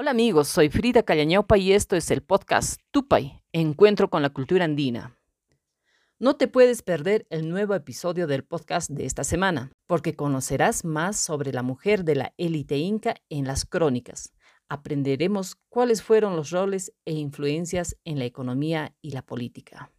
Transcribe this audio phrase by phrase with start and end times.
[0.00, 4.64] Hola amigos, soy Frida Callañaupa y esto es el podcast Tupay, Encuentro con la Cultura
[4.64, 5.18] Andina.
[6.20, 11.16] No te puedes perder el nuevo episodio del podcast de esta semana, porque conocerás más
[11.16, 14.32] sobre la mujer de la élite inca en las crónicas.
[14.68, 19.90] Aprenderemos cuáles fueron los roles e influencias en la economía y la política.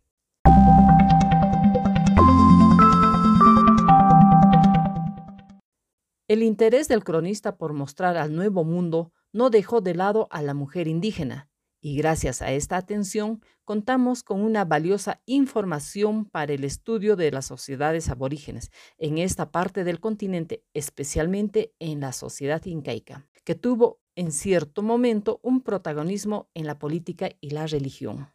[6.30, 10.54] El interés del cronista por mostrar al nuevo mundo no dejó de lado a la
[10.54, 11.50] mujer indígena,
[11.82, 17.46] y gracias a esta atención contamos con una valiosa información para el estudio de las
[17.46, 24.32] sociedades aborígenes en esta parte del continente, especialmente en la sociedad incaica, que tuvo en
[24.32, 28.28] cierto momento un protagonismo en la política y la religión.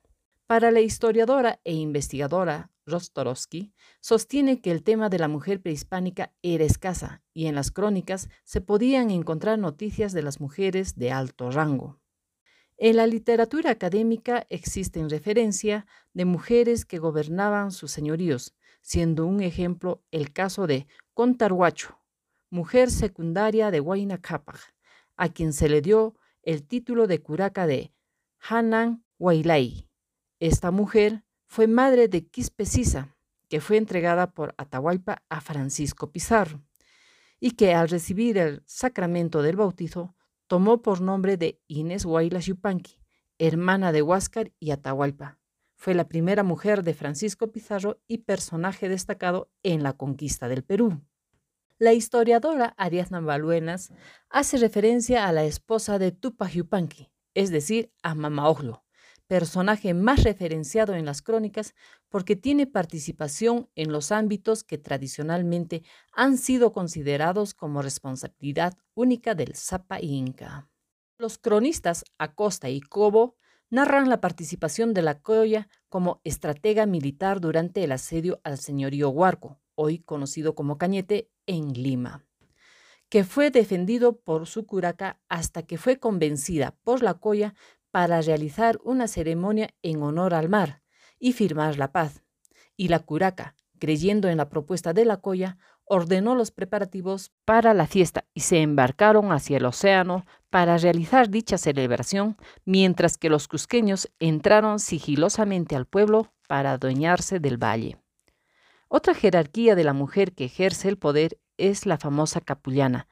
[0.46, 6.64] Para la historiadora e investigadora Rostorowski, sostiene que el tema de la mujer prehispánica era
[6.64, 12.00] escasa y en las crónicas se podían encontrar noticias de las mujeres de alto rango.
[12.76, 20.02] En la literatura académica existen referencia de mujeres que gobernaban sus señoríos, siendo un ejemplo
[20.10, 22.00] el caso de Contarhuacho,
[22.50, 24.74] mujer secundaria de Huayna Capac,
[25.16, 27.94] a quien se le dio el título de curaca de
[28.40, 29.88] Hanan Huaylay.
[30.40, 33.14] Esta mujer fue madre de Quispecisa,
[33.48, 36.64] que fue entregada por Atahualpa a Francisco Pizarro,
[37.38, 40.16] y que al recibir el sacramento del bautizo
[40.48, 42.98] tomó por nombre de Inés Huayla Yupanqui,
[43.38, 45.38] hermana de Huáscar y Atahualpa.
[45.76, 51.02] Fue la primera mujer de Francisco Pizarro y personaje destacado en la conquista del Perú.
[51.78, 53.92] La historiadora Ariadna Baluenas
[54.28, 58.48] hace referencia a la esposa de Tupac Yupanqui, es decir, a Mama
[59.26, 61.74] personaje más referenciado en las crónicas
[62.08, 69.54] porque tiene participación en los ámbitos que tradicionalmente han sido considerados como responsabilidad única del
[69.54, 70.68] Zapa Inca.
[71.18, 73.36] Los cronistas Acosta y Cobo
[73.70, 79.60] narran la participación de la Coya como estratega militar durante el asedio al señorío Huarco,
[79.74, 82.24] hoy conocido como Cañete, en Lima
[83.14, 87.54] que fue defendido por su curaca hasta que fue convencida por la Coya
[87.94, 90.82] para realizar una ceremonia en honor al mar
[91.20, 92.24] y firmar la paz.
[92.76, 97.86] Y la curaca, creyendo en la propuesta de la Coya, ordenó los preparativos para la
[97.86, 104.10] fiesta y se embarcaron hacia el océano para realizar dicha celebración, mientras que los cusqueños
[104.18, 107.96] entraron sigilosamente al pueblo para adueñarse del valle.
[108.88, 113.06] Otra jerarquía de la mujer que ejerce el poder es la famosa capullana,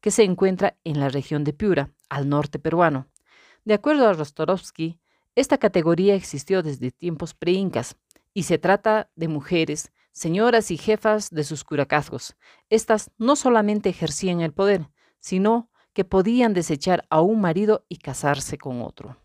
[0.00, 3.11] que se encuentra en la región de Piura, al norte peruano.
[3.64, 5.00] De acuerdo a Rostorovsky,
[5.34, 7.96] esta categoría existió desde tiempos preincas
[8.34, 12.36] y se trata de mujeres, señoras y jefas de sus curacazgos.
[12.70, 14.90] Estas no solamente ejercían el poder,
[15.20, 19.16] sino que podían desechar a un marido y casarse con otro.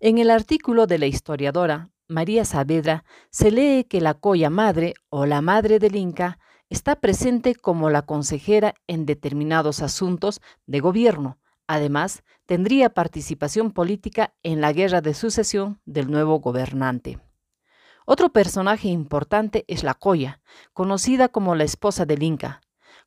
[0.00, 5.24] En el artículo de la historiadora María Saavedra se lee que la coya madre o
[5.24, 6.38] la madre del Inca
[6.68, 14.60] está presente como la consejera en determinados asuntos de gobierno, Además, tendría participación política en
[14.60, 17.18] la guerra de sucesión del nuevo gobernante.
[18.06, 20.42] Otro personaje importante es la Coya,
[20.74, 22.60] conocida como la esposa del Inca.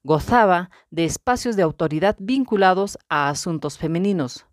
[0.04, 4.48] Gozaba de espacios de autoridad vinculados a asuntos femeninos.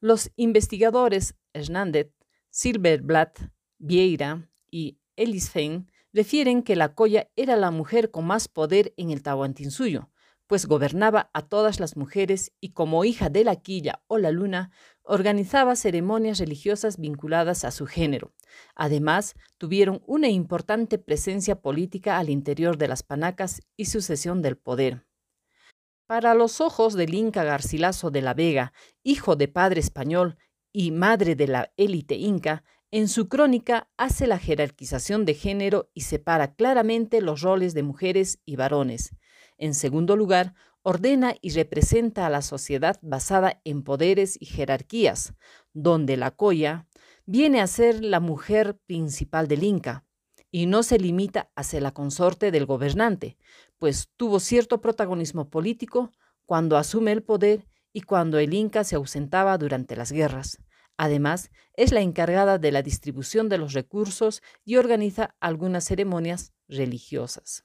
[0.00, 2.12] Los investigadores Hernández,
[2.50, 3.38] Silverblatt,
[3.78, 9.22] Vieira y Elisfein refieren que la Coya era la mujer con más poder en el
[9.22, 10.10] Tahuantinsuyo,
[10.52, 14.70] pues gobernaba a todas las mujeres y como hija de la quilla o la luna,
[15.02, 18.34] organizaba ceremonias religiosas vinculadas a su género.
[18.74, 25.06] Además, tuvieron una importante presencia política al interior de las panacas y sucesión del poder.
[26.06, 30.36] Para los ojos del Inca Garcilaso de la Vega, hijo de padre español
[30.70, 36.02] y madre de la élite inca, en su crónica hace la jerarquización de género y
[36.02, 39.16] separa claramente los roles de mujeres y varones.
[39.62, 45.34] En segundo lugar, ordena y representa a la sociedad basada en poderes y jerarquías,
[45.72, 46.88] donde la coya
[47.26, 50.04] viene a ser la mujer principal del Inca,
[50.50, 53.36] y no se limita a ser la consorte del gobernante,
[53.78, 56.10] pues tuvo cierto protagonismo político
[56.44, 60.58] cuando asume el poder y cuando el Inca se ausentaba durante las guerras.
[60.96, 67.64] Además, es la encargada de la distribución de los recursos y organiza algunas ceremonias religiosas.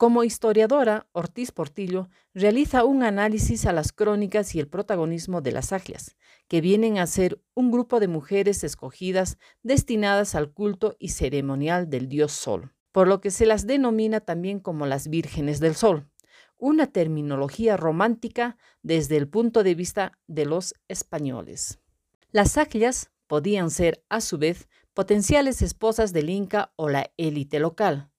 [0.00, 5.74] Como historiadora, Ortiz Portillo realiza un análisis a las crónicas y el protagonismo de las
[5.74, 6.16] aglias,
[6.48, 12.08] que vienen a ser un grupo de mujeres escogidas destinadas al culto y ceremonial del
[12.08, 16.08] dios Sol, por lo que se las denomina también como las vírgenes del Sol.
[16.56, 21.78] una terminología romántica desde el punto de vista de los españoles.
[22.32, 28.10] Las saclias podían ser, a su vez, potenciales esposas del Inca o la élite local.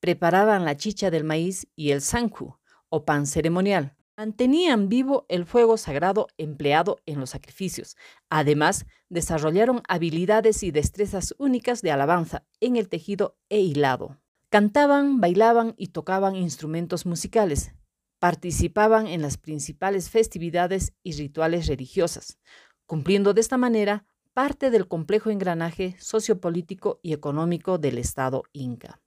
[0.00, 2.56] Preparaban la chicha del maíz y el sanku,
[2.88, 3.96] o pan ceremonial.
[4.16, 7.96] Mantenían vivo el fuego sagrado empleado en los sacrificios.
[8.28, 14.18] Además, desarrollaron habilidades y destrezas únicas de alabanza en el tejido e hilado.
[14.50, 17.72] Cantaban, bailaban y tocaban instrumentos musicales.
[18.18, 22.38] Participaban en las principales festividades y rituales religiosas,
[22.84, 24.04] cumpliendo de esta manera
[24.34, 29.00] parte del complejo engranaje sociopolítico y económico del Estado inca.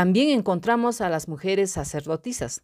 [0.00, 2.62] También encontramos a las mujeres sacerdotisas,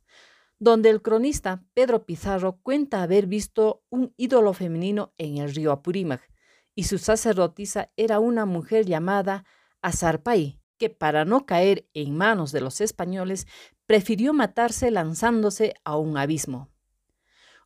[0.58, 6.32] donde el cronista Pedro Pizarro cuenta haber visto un ídolo femenino en el río Apurímac,
[6.74, 9.44] y su sacerdotisa era una mujer llamada
[9.82, 13.46] Azarpay, que para no caer en manos de los españoles
[13.84, 16.70] prefirió matarse lanzándose a un abismo.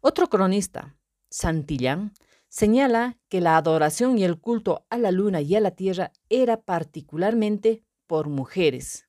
[0.00, 0.96] Otro cronista,
[1.28, 2.12] Santillán,
[2.48, 6.60] señala que la adoración y el culto a la luna y a la tierra era
[6.60, 9.06] particularmente por mujeres.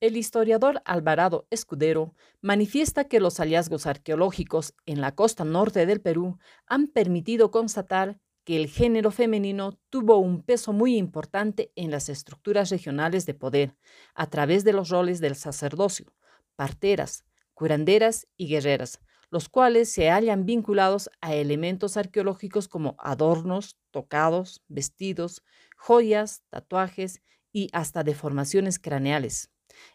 [0.00, 6.38] El historiador Alvarado Escudero manifiesta que los hallazgos arqueológicos en la costa norte del Perú
[6.66, 12.70] han permitido constatar que el género femenino tuvo un peso muy importante en las estructuras
[12.70, 13.76] regionales de poder
[14.14, 16.14] a través de los roles del sacerdocio,
[16.56, 24.62] parteras, curanderas y guerreras, los cuales se hallan vinculados a elementos arqueológicos como adornos, tocados,
[24.66, 25.42] vestidos,
[25.76, 27.20] joyas, tatuajes
[27.52, 29.50] y hasta deformaciones craneales,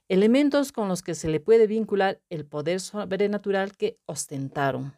[0.07, 4.97] elementos con los que se le puede vincular el poder sobrenatural que ostentaron.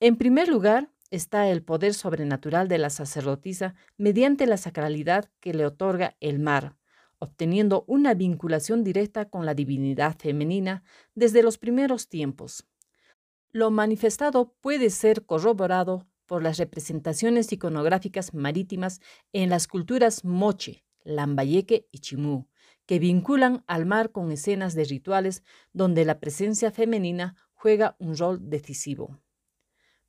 [0.00, 5.66] En primer lugar, está el poder sobrenatural de la sacerdotisa mediante la sacralidad que le
[5.66, 6.76] otorga el mar,
[7.18, 10.82] obteniendo una vinculación directa con la divinidad femenina
[11.14, 12.66] desde los primeros tiempos.
[13.52, 19.00] Lo manifestado puede ser corroborado por las representaciones iconográficas marítimas
[19.32, 22.48] en las culturas moche, lambayeque y chimú,
[22.86, 25.42] que vinculan al mar con escenas de rituales
[25.72, 29.20] donde la presencia femenina juega un rol decisivo.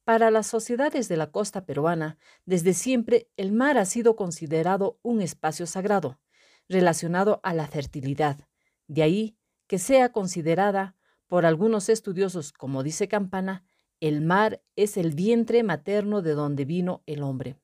[0.04, 5.22] Para las sociedades de la costa peruana, desde siempre el mar ha sido considerado un
[5.22, 6.20] espacio sagrado,
[6.68, 8.48] relacionado a la fertilidad.
[8.88, 9.38] De ahí
[9.68, 10.96] que sea considerada
[11.28, 13.66] por algunos estudiosos, como dice Campana,
[14.02, 17.56] el mar es el vientre materno de donde vino el hombre.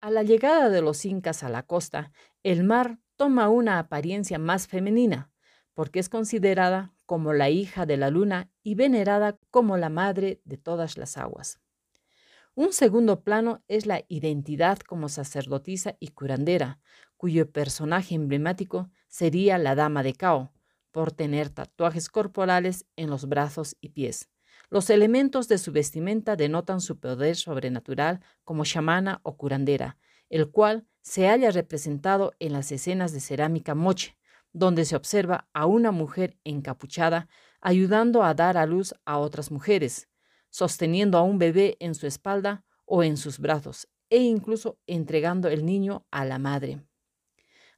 [0.00, 2.10] A la llegada de los incas a la costa,
[2.42, 5.30] el mar toma una apariencia más femenina,
[5.74, 10.56] porque es considerada como la hija de la luna y venerada como la madre de
[10.56, 11.60] todas las aguas.
[12.54, 16.78] Un segundo plano es la identidad como sacerdotisa y curandera,
[17.16, 20.52] cuyo personaje emblemático sería la dama de Cao,
[20.92, 24.28] por tener tatuajes corporales en los brazos y pies.
[24.70, 29.98] Los elementos de su vestimenta denotan su poder sobrenatural como chamana o curandera,
[30.30, 34.16] el cual se halla representado en las escenas de cerámica moche,
[34.52, 37.28] donde se observa a una mujer encapuchada
[37.60, 40.08] ayudando a dar a luz a otras mujeres,
[40.50, 45.64] sosteniendo a un bebé en su espalda o en sus brazos e incluso entregando el
[45.64, 46.86] niño a la madre.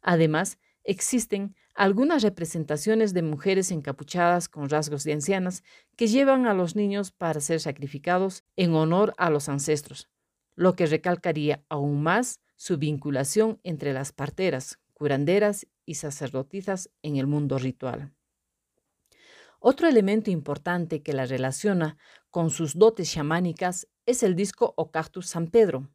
[0.03, 5.63] Además, existen algunas representaciones de mujeres encapuchadas con rasgos de ancianas
[5.97, 10.11] que llevan a los niños para ser sacrificados en honor a los ancestros,
[10.56, 17.26] lo que recalcaría aún más su vinculación entre las parteras, curanderas y sacerdotisas en el
[17.26, 18.12] mundo ritual.
[19.61, 21.97] Otro elemento importante que la relaciona
[22.31, 25.88] con sus dotes chamánicas es el disco o cactus San Pedro,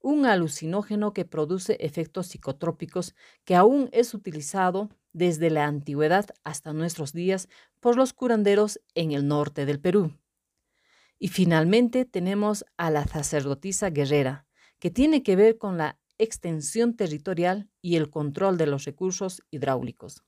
[0.00, 3.14] un alucinógeno que produce efectos psicotrópicos
[3.44, 7.48] que aún es utilizado desde la antigüedad hasta nuestros días
[7.80, 10.12] por los curanderos en el norte del Perú.
[11.18, 14.46] Y finalmente tenemos a la sacerdotisa guerrera,
[14.78, 20.24] que tiene que ver con la extensión territorial y el control de los recursos hidráulicos.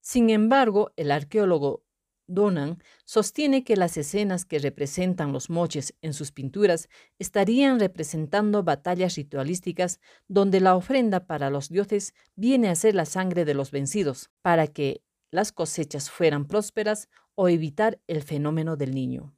[0.00, 1.84] Sin embargo, el arqueólogo
[2.28, 9.16] Donan sostiene que las escenas que representan los moches en sus pinturas estarían representando batallas
[9.16, 14.30] ritualísticas donde la ofrenda para los dioses viene a ser la sangre de los vencidos,
[14.42, 19.37] para que las cosechas fueran prósperas o evitar el fenómeno del niño.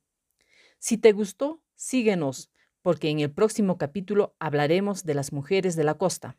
[0.80, 5.98] Si te gustó, síguenos, porque en el próximo capítulo hablaremos de las mujeres de la
[5.98, 6.38] costa.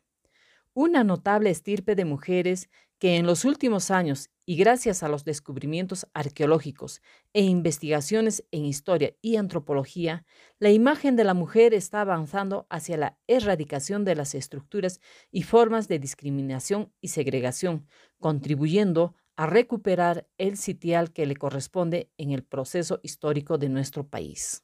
[0.74, 2.68] Una notable estirpe de mujeres
[2.98, 9.14] que en los últimos años, y gracias a los descubrimientos arqueológicos e investigaciones en historia
[9.22, 10.24] y antropología,
[10.58, 15.86] la imagen de la mujer está avanzando hacia la erradicación de las estructuras y formas
[15.86, 17.86] de discriminación y segregación,
[18.18, 24.62] contribuyendo a recuperar el sitial que le corresponde en el proceso histórico de nuestro país.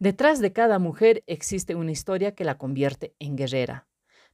[0.00, 3.86] Detrás de cada mujer existe una historia que la convierte en guerrera.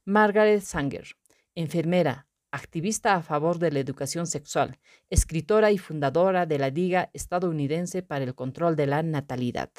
[0.05, 1.05] Margaret Sanger,
[1.53, 4.79] enfermera, activista a favor de la educación sexual,
[5.11, 9.69] escritora y fundadora de la Liga Estadounidense para el Control de la Natalidad.